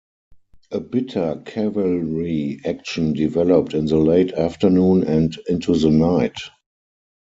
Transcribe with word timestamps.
A 0.71 0.79
bitter 0.79 1.43
cavalry 1.45 2.59
action 2.65 3.13
developed 3.13 3.75
in 3.75 3.85
the 3.85 3.99
late 3.99 4.33
afternoon 4.33 5.03
and 5.03 5.37
into 5.47 5.75
the 5.77 5.91
night. 5.91 6.39